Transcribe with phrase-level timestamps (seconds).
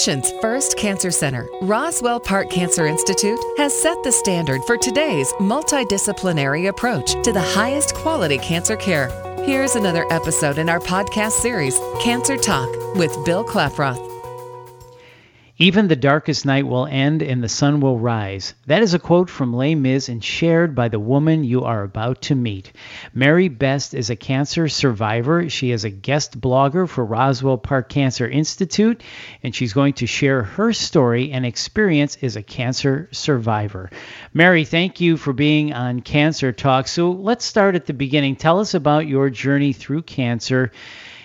[0.00, 6.70] nation's first cancer center, Roswell Park Cancer Institute has set the standard for today's multidisciplinary
[6.70, 9.10] approach to the highest quality cancer care.
[9.44, 14.09] Here's another episode in our podcast series, Cancer Talk, with Bill Klaproth.
[15.62, 18.54] Even the darkest night will end and the sun will rise.
[18.66, 22.22] That is a quote from Les Mis and shared by the woman you are about
[22.22, 22.72] to meet.
[23.12, 25.50] Mary Best is a cancer survivor.
[25.50, 29.02] She is a guest blogger for Roswell Park Cancer Institute,
[29.42, 33.90] and she's going to share her story and experience as a cancer survivor.
[34.32, 36.88] Mary, thank you for being on Cancer Talk.
[36.88, 38.36] So let's start at the beginning.
[38.36, 40.72] Tell us about your journey through cancer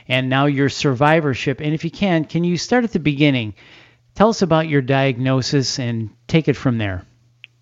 [0.09, 1.61] and now your survivorship.
[1.61, 3.53] And if you can, can you start at the beginning?
[4.15, 7.05] Tell us about your diagnosis and take it from there.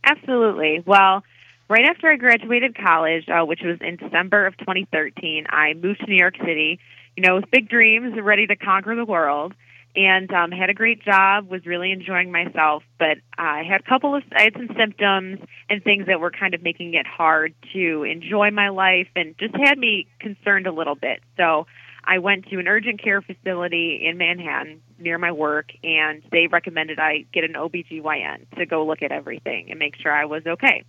[0.03, 0.83] Absolutely.
[0.85, 1.23] Well,
[1.67, 6.05] right after I graduated college, uh, which was in December of 2013, I moved to
[6.05, 6.79] New York City,
[7.17, 9.53] you know, with big dreams, ready to conquer the world.
[9.95, 14.15] And um, had a great job, was really enjoying myself, but I had a couple
[14.15, 18.01] of, I had some symptoms and things that were kind of making it hard to
[18.01, 21.19] enjoy my life and just had me concerned a little bit.
[21.37, 21.67] So
[22.03, 26.99] I went to an urgent care facility in Manhattan near my work, and they recommended
[26.99, 30.83] I get an OBGYN to go look at everything and make sure I was okay.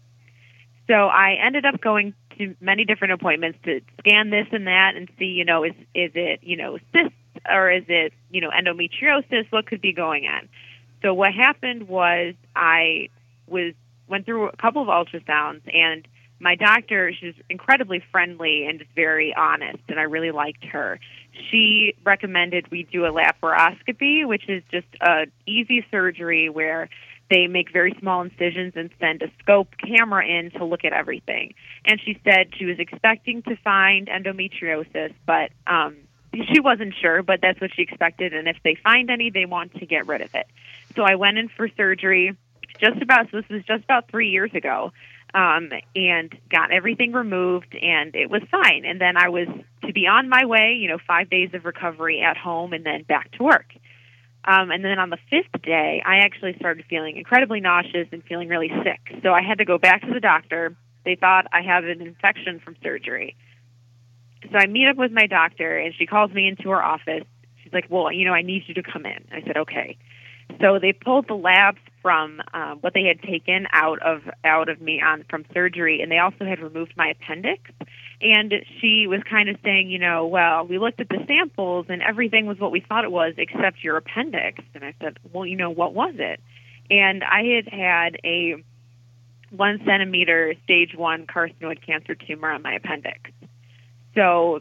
[0.87, 5.09] So I ended up going to many different appointments to scan this and that and
[5.19, 7.15] see, you know, is is it, you know, cysts
[7.48, 9.51] or is it, you know, endometriosis?
[9.51, 10.48] What could be going on?
[11.03, 13.09] So what happened was I
[13.47, 13.75] was
[14.09, 16.07] went through a couple of ultrasounds and
[16.45, 21.01] my doctor, she's incredibly friendly and just very honest, and I really liked her.
[21.51, 26.91] She recommended we do a laparoscopy, which is just a easy surgery where
[27.31, 31.55] they make very small incisions and send a scope camera in to look at everything.
[31.86, 35.97] And she said she was expecting to find endometriosis, but um,
[36.53, 38.34] she wasn't sure, but that's what she expected.
[38.34, 40.47] And if they find any, they want to get rid of it.
[40.95, 42.36] So I went in for surgery
[42.79, 44.92] just about, so this was just about three years ago
[45.35, 48.85] um, and got everything removed, and it was fine.
[48.85, 49.48] And then I was
[49.85, 53.03] to be on my way, you know, five days of recovery at home, and then
[53.03, 53.67] back to work.
[54.45, 58.48] Um, and then on the fifth day, I actually started feeling incredibly nauseous and feeling
[58.48, 59.20] really sick.
[59.23, 60.77] So I had to go back to the doctor.
[61.05, 63.37] They thought I had an infection from surgery.
[64.53, 67.25] So I meet up with my doctor, and she calls me into her office.
[67.63, 69.97] She's like, "Well, you know, I need you to come in." I said, "Okay."
[70.61, 74.81] So they pulled the labs from um, what they had taken out of out of
[74.81, 77.63] me on from surgery, and they also had removed my appendix.
[78.21, 82.01] And she was kind of saying, you know, well, we looked at the samples and
[82.01, 84.63] everything was what we thought it was, except your appendix.
[84.75, 86.41] And I said, well, you know, what was it?
[86.91, 88.63] And I had had a
[89.51, 93.31] one centimeter stage one carcinoid cancer tumor on my appendix.
[94.15, 94.61] So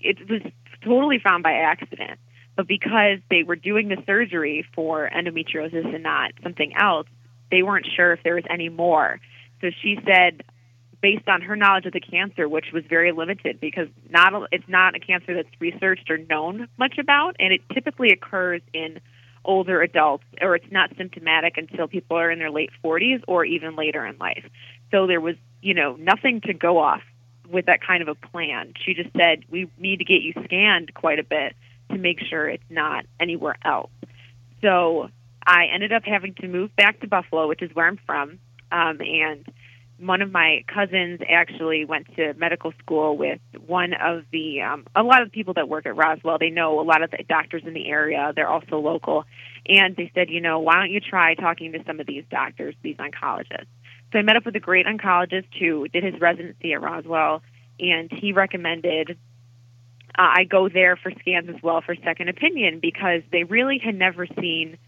[0.00, 0.42] it was
[0.82, 2.18] totally found by accident.
[2.56, 7.06] But because they were doing the surgery for endometriosis and not something else,
[7.50, 9.20] they weren't sure if there was any more.
[9.60, 10.42] So she said,
[11.02, 14.68] based on her knowledge of the cancer, which was very limited because not a, it's
[14.68, 19.00] not a cancer that's researched or known much about, and it typically occurs in
[19.44, 23.76] older adults, or it's not symptomatic until people are in their late 40s or even
[23.76, 24.44] later in life.
[24.90, 27.02] So there was, you know, nothing to go off
[27.48, 28.72] with that kind of a plan.
[28.84, 31.54] She just said, we need to get you scanned quite a bit
[31.90, 33.90] to make sure it's not anywhere else.
[34.62, 35.08] So
[35.46, 38.38] I ended up having to move back to Buffalo, which is where I'm from.
[38.72, 39.46] Um, and
[39.98, 45.02] one of my cousins actually went to medical school with one of the um, a
[45.02, 46.38] lot of the people that work at Roswell.
[46.38, 48.32] They know a lot of the doctors in the area.
[48.34, 49.24] They're also local,
[49.66, 52.74] and they said, you know, why don't you try talking to some of these doctors,
[52.82, 53.68] these oncologists?
[54.12, 57.42] So I met up with a great oncologist who did his residency at Roswell,
[57.80, 59.16] and he recommended
[60.18, 63.94] uh, I go there for scans as well for second opinion because they really had
[63.94, 64.78] never seen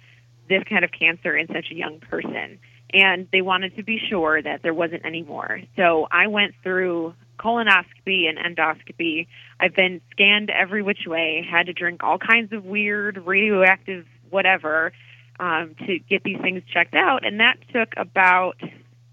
[0.49, 2.59] this kind of cancer in such a young person.
[2.93, 5.61] And they wanted to be sure that there wasn't any more.
[5.77, 9.27] So I went through colonoscopy and endoscopy.
[9.61, 14.93] I've been scanned every which way, had to drink all kinds of weird radioactive whatever
[15.39, 17.27] um, to get these things checked out.
[17.27, 18.57] And that took about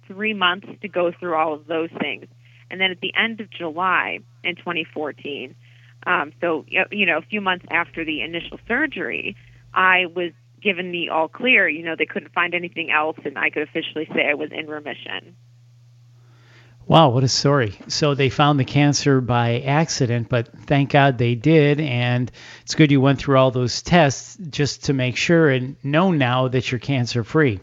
[0.08, 2.28] three months to go through all of those things.
[2.72, 5.56] And then at the end of July in 2014,
[6.06, 9.36] um, so, you know, a few months after the initial surgery,
[9.74, 10.32] I was
[10.62, 11.68] given the all clear.
[11.68, 14.68] You know, they couldn't find anything else, and I could officially say I was in
[14.68, 15.36] remission.
[16.88, 17.74] Wow, what a story.
[17.88, 21.80] So they found the cancer by accident, but thank God they did.
[21.80, 22.32] And
[22.62, 26.48] it's good you went through all those tests just to make sure and know now
[26.48, 27.60] that you're cancer free.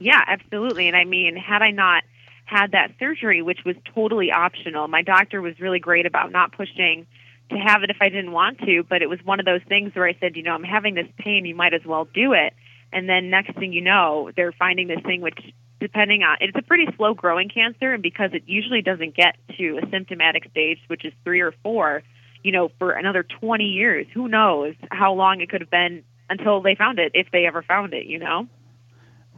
[0.00, 0.88] Yeah, absolutely.
[0.88, 2.02] And I mean, had I not
[2.46, 7.06] had that surgery, which was totally optional, my doctor was really great about not pushing
[7.50, 9.94] to have it if I didn't want to, but it was one of those things
[9.94, 12.52] where I said, you know, I'm having this pain, you might as well do it.
[12.92, 15.38] And then next thing you know, they're finding this thing which
[15.78, 19.78] depending on it's a pretty slow growing cancer and because it usually doesn't get to
[19.82, 22.02] a symptomatic stage which is 3 or 4,
[22.42, 24.06] you know, for another 20 years.
[24.14, 27.62] Who knows how long it could have been until they found it if they ever
[27.62, 28.48] found it, you know?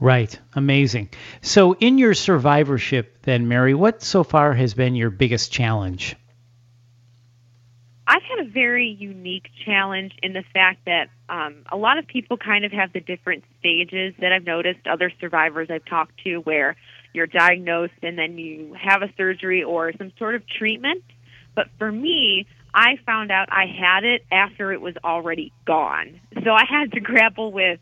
[0.01, 0.39] Right.
[0.55, 1.11] Amazing.
[1.43, 6.15] So, in your survivorship, then, Mary, what so far has been your biggest challenge?
[8.11, 12.39] I've had a very unique challenge in the fact that um, a lot of people
[12.39, 16.75] kind of have the different stages that I've noticed other survivors I've talked to where
[17.13, 21.05] you're diagnosed and then you have a surgery or some sort of treatment.
[21.55, 26.19] But for me, I found out I had it after it was already gone.
[26.45, 27.79] So I had to grapple with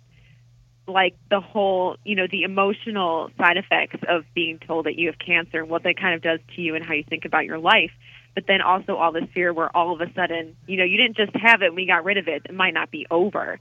[0.88, 5.20] like the whole, you know, the emotional side effects of being told that you have
[5.20, 7.58] cancer and what that kind of does to you and how you think about your
[7.58, 7.93] life
[8.36, 11.16] but then also all this fear where all of a sudden, you know, you didn't
[11.16, 12.42] just have it and we got rid of it.
[12.44, 13.58] It might not be over.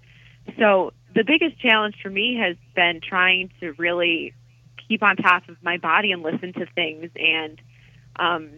[0.60, 4.34] So the biggest challenge for me has been trying to really
[4.88, 7.10] keep on top of my body and listen to things.
[7.16, 7.62] And
[8.18, 8.50] um,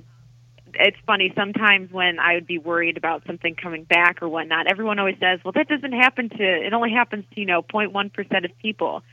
[0.73, 4.65] it's funny sometimes when I would be worried about something coming back or whatnot.
[4.65, 6.43] Everyone always says, "Well, that doesn't happen to.
[6.43, 9.03] It only happens to you know 0.1 percent of people."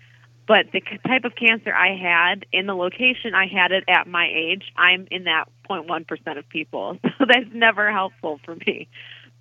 [0.47, 4.29] But the type of cancer I had in the location I had it at my
[4.29, 6.99] age, I'm in that 0.1% of people.
[7.19, 8.89] So that's never helpful for me.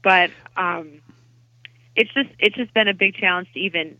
[0.03, 1.01] But um
[1.95, 3.97] it's just it's just been a big challenge to even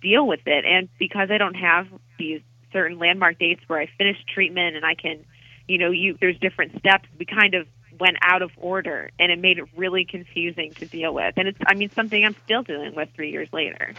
[0.00, 2.40] deal with it and because I don't have these
[2.72, 5.24] certain landmark dates where I finish treatment and I can
[5.66, 7.08] you know, you there's different steps.
[7.18, 7.66] We kind of
[8.00, 11.34] went out of order and it made it really confusing to deal with.
[11.36, 13.94] And it's I mean something I'm still dealing with 3 years later.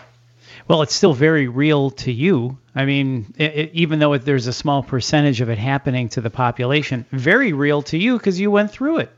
[0.67, 2.57] Well, it's still very real to you.
[2.75, 6.21] I mean, it, it, even though it, there's a small percentage of it happening to
[6.21, 9.11] the population, very real to you because you went through it.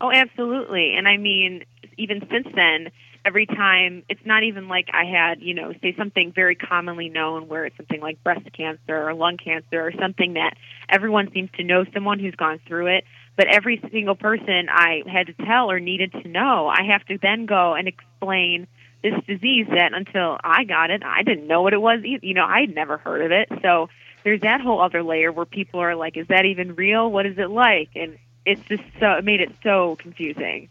[0.00, 0.94] Oh, absolutely.
[0.96, 1.64] And I mean,
[1.98, 2.90] even since then,
[3.24, 7.48] every time, it's not even like I had, you know, say something very commonly known
[7.48, 10.54] where it's something like breast cancer or lung cancer or something that
[10.88, 13.04] everyone seems to know someone who's gone through it.
[13.36, 17.18] But every single person I had to tell or needed to know, I have to
[17.20, 18.66] then go and explain
[19.02, 22.00] this disease that until I got it, I didn't know what it was.
[22.02, 23.48] You know, I'd never heard of it.
[23.62, 23.88] So
[24.24, 27.10] there's that whole other layer where people are like, "Is that even real?
[27.10, 30.68] What is it like?" And it's just so it made it so confusing.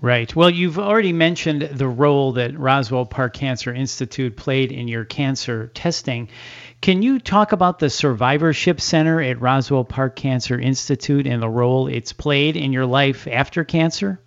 [0.00, 0.34] Right.
[0.34, 5.72] Well, you've already mentioned the role that Roswell Park Cancer Institute played in your cancer
[5.74, 6.28] testing.
[6.80, 11.88] Can you talk about the Survivorship Center at Roswell Park Cancer Institute and the role
[11.88, 14.20] it's played in your life after cancer?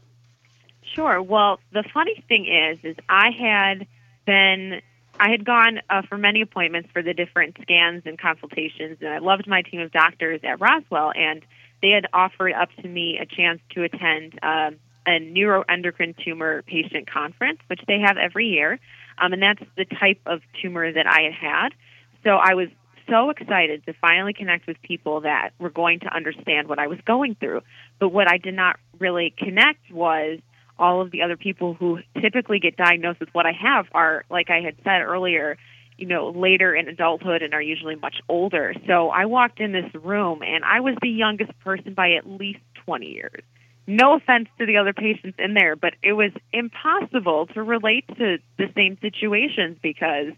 [0.94, 1.22] Sure.
[1.22, 3.88] Well, the funny thing is, is I had
[4.26, 4.82] been,
[5.20, 9.20] I had gone uh, for many appointments for the different scans and consultations, and I
[9.20, 11.44] loved my team of doctors at Roswell, and
[11.82, 14.72] they had offered up to me a chance to attend uh,
[15.08, 18.80] a neuroendocrine tumor patient conference, which they have every year,
[19.18, 21.70] um, and that's the type of tumor that I had had.
[22.24, 22.68] So I was
[23.10, 27.00] so excited to finally connect with people that were going to understand what I was
[27.06, 27.62] going through.
[28.00, 30.40] But what I did not really connect was
[30.82, 34.50] all of the other people who typically get diagnosed with what I have are, like
[34.50, 35.58] I had said earlier,
[35.98, 38.74] you know, later in adulthood and are usually much older.
[38.88, 42.60] So I walked in this room and I was the youngest person by at least
[42.86, 43.44] 20 years.
[43.88, 48.38] No offense to the other patients in there, but it was impossible to relate to
[48.58, 50.34] the same situations because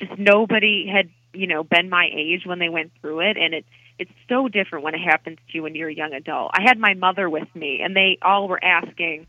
[0.00, 3.64] just nobody had, you know, been my age when they went through it and it
[3.98, 6.50] it's so different when it happens to you when you're a young adult.
[6.52, 9.26] I had my mother with me and they all were asking,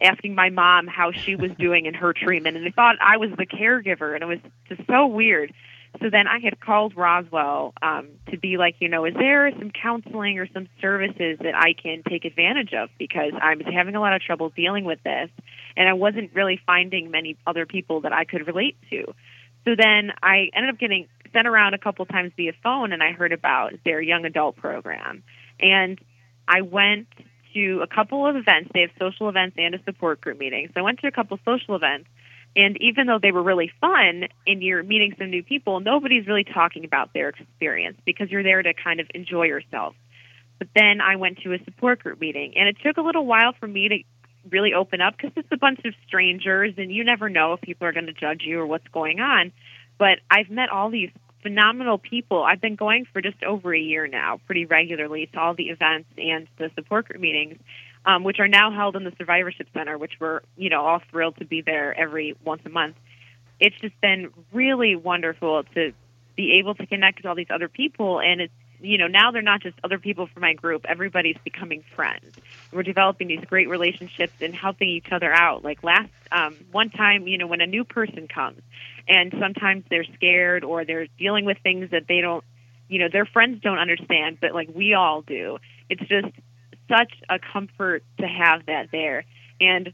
[0.00, 3.30] asking my mom how she was doing in her treatment, and they thought I was
[3.36, 4.38] the caregiver, and it was
[4.68, 5.52] just so weird.
[6.02, 9.70] So then I had called Roswell um, to be like, you know, is there some
[9.70, 14.00] counseling or some services that I can take advantage of because I was having a
[14.00, 15.30] lot of trouble dealing with this,
[15.76, 19.14] and I wasn't really finding many other people that I could relate to.
[19.64, 23.12] So then I ended up getting sent around a couple times via phone, and I
[23.12, 25.22] heard about their young adult program,
[25.60, 25.98] and
[26.48, 27.08] I went
[27.54, 28.70] to a couple of events.
[28.74, 30.68] They have social events and a support group meeting.
[30.74, 32.08] So I went to a couple social events.
[32.56, 36.44] And even though they were really fun and you're meeting some new people, nobody's really
[36.44, 39.96] talking about their experience because you're there to kind of enjoy yourself.
[40.58, 43.54] But then I went to a support group meeting, and it took a little while
[43.58, 43.98] for me to
[44.48, 47.88] really open up because it's a bunch of strangers, and you never know if people
[47.88, 49.52] are going to judge you or what's going on.
[49.98, 51.10] But I've met all these
[51.44, 52.42] phenomenal people.
[52.42, 56.08] I've been going for just over a year now, pretty regularly to all the events
[56.16, 57.58] and the support group meetings,
[58.04, 61.36] um, which are now held in the Survivorship Center, which we're you know all thrilled
[61.36, 62.96] to be there every once a month.
[63.60, 65.92] It's just been really wonderful to
[66.34, 69.42] be able to connect with all these other people, and it's you know, now they're
[69.42, 70.84] not just other people from my group.
[70.88, 72.36] Everybody's becoming friends.
[72.72, 75.64] We're developing these great relationships and helping each other out.
[75.64, 78.60] Like last um, one time, you know, when a new person comes,
[79.08, 82.44] and sometimes they're scared or they're dealing with things that they don't,
[82.88, 85.58] you know, their friends don't understand, but like we all do.
[85.88, 86.34] It's just
[86.88, 89.24] such a comfort to have that there.
[89.60, 89.92] And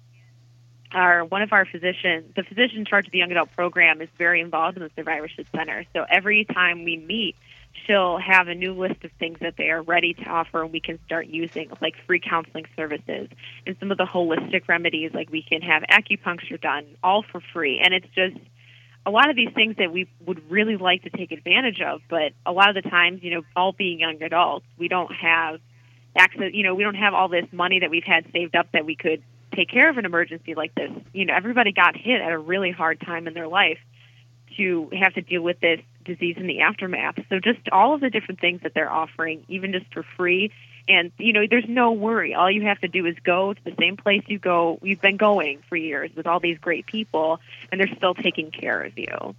[0.93, 4.09] our one of our physicians, the physician in charge of the young adult program, is
[4.19, 5.85] very involved in the survivorship center.
[5.93, 7.37] So every time we meet,
[7.87, 10.81] she'll have a new list of things that they are ready to offer and we
[10.81, 13.29] can start using like free counseling services
[13.67, 17.81] and some of the holistic remedies like we can have acupuncture done all for free.
[17.83, 18.37] And it's just
[19.07, 22.33] a lot of these things that we would really like to take advantage of but
[22.45, 25.59] a lot of the times you know all being young adults we don't have
[26.17, 28.85] access you know we don't have all this money that we've had saved up that
[28.85, 29.23] we could
[29.55, 30.91] take care of an emergency like this.
[31.13, 33.79] You know everybody got hit at a really hard time in their life
[34.57, 35.81] to have to deal with this
[36.15, 37.17] disease in the aftermath.
[37.29, 40.51] So just all of the different things that they're offering, even just for free.
[40.89, 42.35] And you know, there's no worry.
[42.35, 44.79] All you have to do is go to the same place you go.
[44.83, 47.39] You've been going for years with all these great people,
[47.71, 49.35] and they're still taking care of you.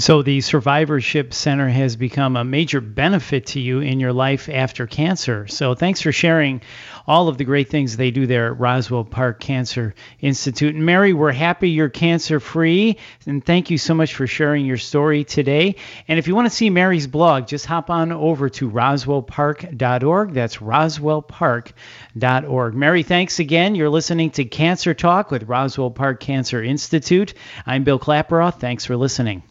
[0.00, 4.86] So the Survivorship Center has become a major benefit to you in your life after
[4.86, 5.48] cancer.
[5.48, 6.60] So thanks for sharing
[7.08, 10.76] all of the great things they do there at Roswell Park Cancer Institute.
[10.76, 12.96] And Mary, we're happy you're cancer free.
[13.26, 15.74] And thank you so much for sharing your story today.
[16.06, 20.32] And if you want to see Mary's blog, just hop on over to roswellpark.org.
[20.32, 22.74] That's roswellpark.org.
[22.74, 23.74] Mary, thanks again.
[23.74, 27.34] You're listening to Cancer Talk with Roswell Park Cancer Institute.
[27.66, 28.60] I'm Bill Klaproth.
[28.60, 29.42] Thanks for listening.